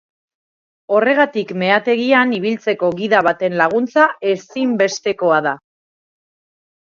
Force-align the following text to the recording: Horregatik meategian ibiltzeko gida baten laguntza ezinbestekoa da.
Horregatik 0.99 1.51
meategian 1.63 2.31
ibiltzeko 2.37 2.89
gida 3.01 3.19
baten 3.29 3.57
laguntza 3.61 4.07
ezinbestekoa 4.33 5.37
da. 5.49 5.53